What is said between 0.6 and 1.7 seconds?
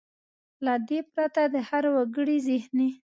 له دې پرته د